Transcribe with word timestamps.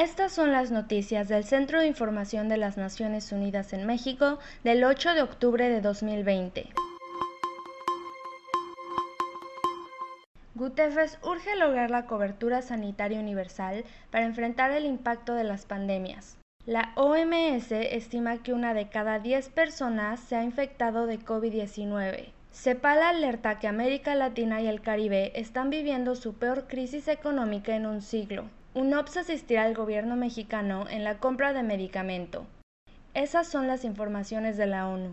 Estas 0.00 0.32
son 0.32 0.50
las 0.50 0.70
noticias 0.70 1.28
del 1.28 1.44
Centro 1.44 1.78
de 1.78 1.86
Información 1.86 2.48
de 2.48 2.56
las 2.56 2.78
Naciones 2.78 3.32
Unidas 3.32 3.74
en 3.74 3.86
México 3.86 4.38
del 4.64 4.82
8 4.82 5.12
de 5.12 5.20
octubre 5.20 5.68
de 5.68 5.82
2020. 5.82 6.70
Guterres 10.54 11.18
urge 11.22 11.54
lograr 11.54 11.90
la 11.90 12.06
cobertura 12.06 12.62
sanitaria 12.62 13.20
universal 13.20 13.84
para 14.10 14.24
enfrentar 14.24 14.70
el 14.72 14.86
impacto 14.86 15.34
de 15.34 15.44
las 15.44 15.66
pandemias. 15.66 16.38
La 16.64 16.92
OMS 16.96 17.70
estima 17.70 18.42
que 18.42 18.54
una 18.54 18.72
de 18.72 18.88
cada 18.88 19.18
10 19.18 19.50
personas 19.50 20.18
se 20.18 20.34
ha 20.34 20.42
infectado 20.42 21.06
de 21.06 21.18
COVID-19. 21.18 22.32
CEPAL 22.52 23.02
alerta 23.02 23.58
que 23.58 23.68
América 23.68 24.14
Latina 24.14 24.62
y 24.62 24.66
el 24.66 24.80
Caribe 24.80 25.38
están 25.38 25.68
viviendo 25.68 26.14
su 26.14 26.32
peor 26.32 26.68
crisis 26.68 27.06
económica 27.06 27.76
en 27.76 27.84
un 27.84 28.00
siglo. 28.00 28.48
UNOPS 28.72 29.16
asistirá 29.16 29.64
al 29.64 29.74
gobierno 29.74 30.14
mexicano 30.14 30.88
en 30.88 31.02
la 31.02 31.18
compra 31.18 31.52
de 31.52 31.64
medicamento. 31.64 32.46
Esas 33.14 33.48
son 33.48 33.66
las 33.66 33.84
informaciones 33.84 34.56
de 34.56 34.66
la 34.68 34.88
ONU. 34.88 35.12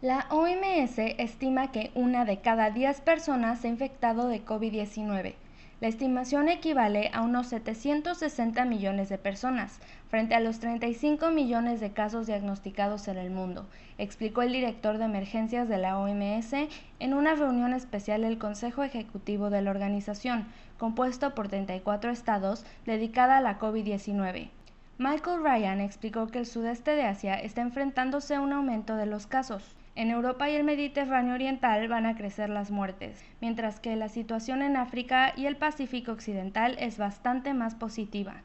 La 0.00 0.28
OMS 0.30 0.96
estima 1.18 1.72
que 1.72 1.90
una 1.94 2.24
de 2.24 2.40
cada 2.40 2.70
10 2.70 3.02
personas 3.02 3.60
se 3.60 3.66
ha 3.66 3.70
infectado 3.70 4.28
de 4.28 4.42
COVID-19. 4.42 5.34
La 5.78 5.88
estimación 5.88 6.48
equivale 6.48 7.10
a 7.12 7.20
unos 7.20 7.48
760 7.48 8.64
millones 8.64 9.10
de 9.10 9.18
personas, 9.18 9.78
frente 10.08 10.34
a 10.34 10.40
los 10.40 10.58
35 10.58 11.30
millones 11.32 11.80
de 11.80 11.92
casos 11.92 12.26
diagnosticados 12.26 13.08
en 13.08 13.18
el 13.18 13.30
mundo, 13.30 13.66
explicó 13.98 14.40
el 14.40 14.52
director 14.52 14.96
de 14.96 15.04
emergencias 15.04 15.68
de 15.68 15.76
la 15.76 15.98
OMS 15.98 16.54
en 16.98 17.12
una 17.12 17.34
reunión 17.34 17.74
especial 17.74 18.22
del 18.22 18.38
Consejo 18.38 18.84
Ejecutivo 18.84 19.50
de 19.50 19.60
la 19.60 19.70
organización, 19.70 20.46
compuesto 20.78 21.34
por 21.34 21.48
34 21.48 22.10
estados, 22.10 22.64
dedicada 22.86 23.36
a 23.36 23.42
la 23.42 23.58
COVID-19. 23.58 24.48
Michael 24.96 25.42
Ryan 25.42 25.82
explicó 25.82 26.28
que 26.28 26.38
el 26.38 26.46
sudeste 26.46 26.92
de 26.92 27.02
Asia 27.02 27.34
está 27.34 27.60
enfrentándose 27.60 28.34
a 28.34 28.40
un 28.40 28.54
aumento 28.54 28.96
de 28.96 29.04
los 29.04 29.26
casos. 29.26 29.76
En 29.96 30.10
Europa 30.10 30.50
y 30.50 30.54
el 30.54 30.62
Mediterráneo 30.62 31.32
Oriental 31.32 31.88
van 31.88 32.04
a 32.04 32.16
crecer 32.16 32.50
las 32.50 32.70
muertes, 32.70 33.24
mientras 33.40 33.80
que 33.80 33.96
la 33.96 34.10
situación 34.10 34.60
en 34.60 34.76
África 34.76 35.32
y 35.34 35.46
el 35.46 35.56
Pacífico 35.56 36.12
Occidental 36.12 36.76
es 36.78 36.98
bastante 36.98 37.54
más 37.54 37.74
positiva. 37.74 38.42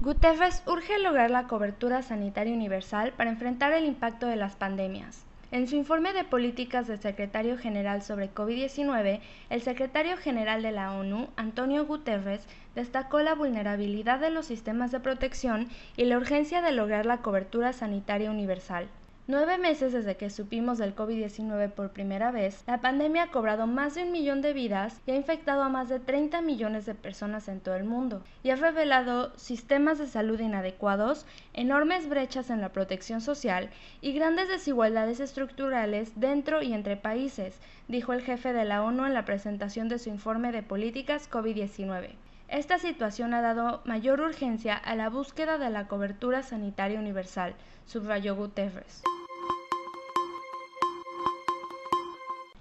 Guterres 0.00 0.64
urge 0.66 0.98
lograr 0.98 1.30
la 1.30 1.46
cobertura 1.46 2.02
sanitaria 2.02 2.52
universal 2.52 3.12
para 3.12 3.30
enfrentar 3.30 3.72
el 3.72 3.84
impacto 3.84 4.26
de 4.26 4.34
las 4.34 4.56
pandemias. 4.56 5.27
En 5.50 5.66
su 5.66 5.76
informe 5.76 6.12
de 6.12 6.24
políticas 6.24 6.86
del 6.86 7.00
secretario 7.00 7.56
general 7.56 8.02
sobre 8.02 8.30
COVID-19, 8.34 9.20
el 9.48 9.62
secretario 9.62 10.18
general 10.18 10.62
de 10.62 10.72
la 10.72 10.92
ONU, 10.92 11.28
Antonio 11.36 11.86
Guterres, 11.86 12.46
destacó 12.74 13.20
la 13.20 13.34
vulnerabilidad 13.34 14.20
de 14.20 14.28
los 14.28 14.44
sistemas 14.44 14.90
de 14.92 15.00
protección 15.00 15.68
y 15.96 16.04
la 16.04 16.18
urgencia 16.18 16.60
de 16.60 16.72
lograr 16.72 17.06
la 17.06 17.22
cobertura 17.22 17.72
sanitaria 17.72 18.30
universal. 18.30 18.88
Nueve 19.30 19.58
meses 19.58 19.92
desde 19.92 20.16
que 20.16 20.30
supimos 20.30 20.78
del 20.78 20.96
COVID-19 20.96 21.72
por 21.72 21.90
primera 21.90 22.30
vez, 22.30 22.64
la 22.66 22.80
pandemia 22.80 23.24
ha 23.24 23.30
cobrado 23.30 23.66
más 23.66 23.94
de 23.94 24.04
un 24.04 24.10
millón 24.10 24.40
de 24.40 24.54
vidas 24.54 25.02
y 25.06 25.10
ha 25.10 25.16
infectado 25.16 25.62
a 25.62 25.68
más 25.68 25.90
de 25.90 26.00
30 26.00 26.40
millones 26.40 26.86
de 26.86 26.94
personas 26.94 27.46
en 27.48 27.60
todo 27.60 27.74
el 27.74 27.84
mundo, 27.84 28.24
y 28.42 28.48
ha 28.48 28.56
revelado 28.56 29.36
sistemas 29.36 29.98
de 29.98 30.06
salud 30.06 30.40
inadecuados, 30.40 31.26
enormes 31.52 32.08
brechas 32.08 32.48
en 32.48 32.62
la 32.62 32.72
protección 32.72 33.20
social 33.20 33.68
y 34.00 34.14
grandes 34.14 34.48
desigualdades 34.48 35.20
estructurales 35.20 36.18
dentro 36.18 36.62
y 36.62 36.72
entre 36.72 36.96
países, 36.96 37.60
dijo 37.86 38.14
el 38.14 38.22
jefe 38.22 38.54
de 38.54 38.64
la 38.64 38.82
ONU 38.82 39.04
en 39.04 39.12
la 39.12 39.26
presentación 39.26 39.90
de 39.90 39.98
su 39.98 40.08
informe 40.08 40.52
de 40.52 40.62
políticas 40.62 41.30
COVID-19. 41.30 42.12
Esta 42.48 42.78
situación 42.78 43.34
ha 43.34 43.42
dado 43.42 43.82
mayor 43.84 44.22
urgencia 44.22 44.74
a 44.74 44.94
la 44.94 45.10
búsqueda 45.10 45.58
de 45.58 45.68
la 45.68 45.86
cobertura 45.86 46.42
sanitaria 46.42 46.98
universal, 46.98 47.54
subrayó 47.84 48.34
Guterres. 48.34 49.02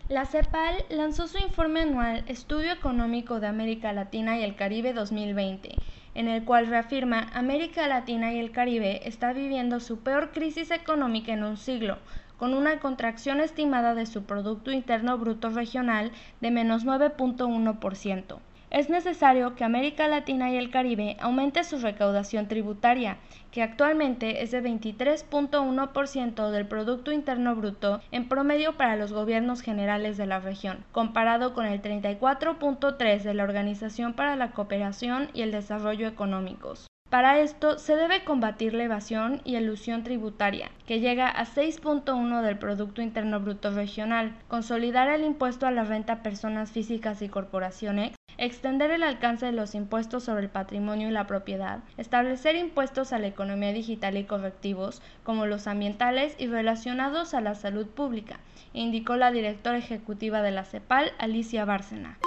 La 0.09 0.25
CEPAL 0.25 0.85
lanzó 0.90 1.28
su 1.28 1.38
informe 1.38 1.81
anual 1.81 2.23
Estudio 2.28 2.72
Económico 2.72 3.41
de 3.41 3.47
América 3.47 3.91
Latina 3.91 4.40
y 4.40 4.44
el 4.44 4.56
Caribe 4.56 4.94
2020, 4.94 5.75
en 6.16 6.29
el 6.29 6.45
cual 6.45 6.68
reafirma 6.68 7.28
América 7.34 7.90
Latina 7.90 8.31
y 8.31 8.40
el 8.40 8.51
Caribe 8.51 9.06
está 9.06 9.34
viviendo 9.34 9.81
su 9.81 10.00
peor 10.00 10.31
crisis 10.31 10.72
económica 10.72 11.34
en 11.34 11.44
un 11.44 11.57
siglo, 11.57 11.97
con 12.38 12.53
una 12.53 12.79
contracción 12.79 13.41
estimada 13.41 13.95
de 13.95 14.06
su 14.06 14.23
Producto 14.23 14.72
Interno 14.72 15.18
Bruto 15.18 15.50
Regional 15.50 16.13
de 16.39 16.51
menos 16.51 16.85
9.1% 16.85 18.38
es 18.69 18.89
necesario 18.89 19.55
que 19.55 19.63
América 19.63 20.07
Latina 20.07 20.51
y 20.51 20.57
el 20.57 20.69
Caribe 20.69 21.17
aumente 21.19 21.63
su 21.63 21.79
recaudación 21.79 22.47
tributaria, 22.47 23.17
que 23.51 23.63
actualmente 23.63 24.44
es 24.44 24.51
de 24.51 24.61
23.1% 24.61 26.51
del 26.51 26.67
Producto 26.67 27.11
Interno 27.11 27.56
Bruto 27.56 28.01
en 28.11 28.27
promedio 28.27 28.77
para 28.77 28.95
los 28.95 29.13
gobiernos 29.13 29.61
generales 29.61 30.17
de 30.17 30.27
la 30.27 30.39
región, 30.39 30.83
comparado 30.91 31.53
con 31.53 31.66
el 31.66 31.81
34.3% 31.81 33.23
de 33.23 33.33
la 33.33 33.44
Organización 33.44 34.13
para 34.13 34.35
la 34.35 34.51
Cooperación 34.51 35.29
y 35.33 35.41
el 35.41 35.51
Desarrollo 35.51 36.07
Económicos. 36.07 36.88
Para 37.09 37.39
esto 37.39 37.77
se 37.79 37.95
debe 37.95 38.25
combatir 38.25 38.73
la 38.73 38.83
evasión 38.83 39.39
y 39.45 39.56
elusión 39.56 40.03
tributaria, 40.03 40.72
que 40.85 41.00
llega 41.00 41.29
a 41.29 41.45
6.1 41.45 42.41
del 42.41 42.57
Producto 42.57 43.01
Interno 43.01 43.39
Bruto 43.39 43.72
Regional, 43.72 44.35
consolidar 44.50 45.07
el 45.07 45.23
impuesto 45.23 45.66
a 45.66 45.72
la 45.72 45.85
renta 45.85 46.13
a 46.13 46.22
personas 46.22 46.72
físicas 46.72 47.22
y 47.22 47.29
corporaciones, 47.29 48.16
extender 48.37 48.91
el 48.91 49.03
alcance 49.03 49.45
de 49.45 49.51
los 49.51 49.75
impuestos 49.75 50.23
sobre 50.23 50.43
el 50.43 50.49
patrimonio 50.49 51.07
y 51.07 51.11
la 51.11 51.27
propiedad, 51.27 51.79
establecer 51.97 52.55
impuestos 52.55 53.13
a 53.13 53.19
la 53.19 53.27
economía 53.27 53.73
digital 53.73 54.17
y 54.17 54.23
correctivos, 54.23 55.01
como 55.23 55.45
los 55.45 55.67
ambientales 55.67 56.35
y 56.37 56.47
relacionados 56.47 57.33
a 57.33 57.41
la 57.41 57.55
salud 57.55 57.87
pública, 57.87 58.39
indicó 58.73 59.15
la 59.15 59.31
directora 59.31 59.77
ejecutiva 59.77 60.41
de 60.41 60.51
la 60.51 60.63
CEPAL, 60.63 61.11
Alicia 61.17 61.65
Bárcena. 61.65 62.17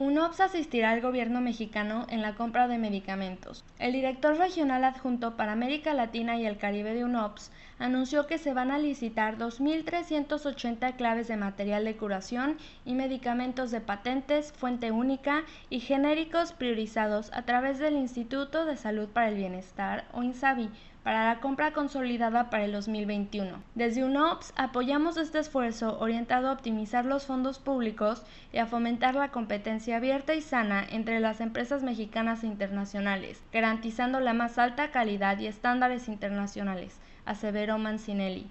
UNOPS 0.00 0.38
asistirá 0.38 0.90
al 0.90 1.00
gobierno 1.00 1.40
mexicano 1.40 2.06
en 2.08 2.22
la 2.22 2.36
compra 2.36 2.68
de 2.68 2.78
medicamentos. 2.78 3.64
El 3.80 3.92
director 3.92 4.36
regional 4.38 4.84
adjunto 4.84 5.36
para 5.36 5.50
América 5.50 5.92
Latina 5.92 6.36
y 6.36 6.46
el 6.46 6.56
Caribe 6.56 6.94
de 6.94 7.04
UNOPS 7.04 7.50
anunció 7.80 8.28
que 8.28 8.38
se 8.38 8.54
van 8.54 8.70
a 8.70 8.78
licitar 8.78 9.38
2.380 9.38 10.94
claves 10.94 11.26
de 11.26 11.36
material 11.36 11.84
de 11.84 11.96
curación 11.96 12.58
y 12.84 12.94
medicamentos 12.94 13.72
de 13.72 13.80
patentes, 13.80 14.52
fuente 14.52 14.92
única 14.92 15.42
y 15.68 15.80
genéricos 15.80 16.52
priorizados 16.52 17.32
a 17.32 17.42
través 17.42 17.80
del 17.80 17.96
Instituto 17.96 18.66
de 18.66 18.76
Salud 18.76 19.08
para 19.08 19.30
el 19.30 19.34
Bienestar 19.34 20.04
o 20.12 20.22
INSABI 20.22 20.70
para 21.08 21.24
la 21.24 21.40
compra 21.40 21.72
consolidada 21.72 22.50
para 22.50 22.66
el 22.66 22.72
2021. 22.72 23.62
Desde 23.74 24.04
UNOPS 24.04 24.52
apoyamos 24.56 25.16
este 25.16 25.38
esfuerzo 25.38 25.98
orientado 26.00 26.48
a 26.48 26.52
optimizar 26.52 27.06
los 27.06 27.24
fondos 27.24 27.58
públicos 27.58 28.22
y 28.52 28.58
a 28.58 28.66
fomentar 28.66 29.14
la 29.14 29.30
competencia 29.30 29.96
abierta 29.96 30.34
y 30.34 30.42
sana 30.42 30.84
entre 30.86 31.18
las 31.20 31.40
empresas 31.40 31.82
mexicanas 31.82 32.44
e 32.44 32.46
internacionales, 32.46 33.40
garantizando 33.54 34.20
la 34.20 34.34
más 34.34 34.58
alta 34.58 34.90
calidad 34.90 35.38
y 35.38 35.46
estándares 35.46 36.08
internacionales, 36.08 36.98
aseveró 37.24 37.78
Mancinelli. 37.78 38.46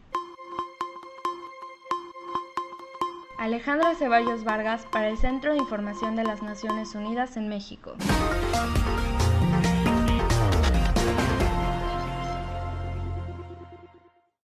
Alejandra 3.38 3.94
Ceballos 3.94 4.44
Vargas 4.44 4.88
para 4.92 5.10
el 5.10 5.20
Centro 5.20 5.52
de 5.52 5.60
Información 5.60 6.16
de 6.16 6.24
las 6.24 6.42
Naciones 6.42 6.96
Unidas 6.96 7.38
en 7.38 7.50
México. 7.50 7.94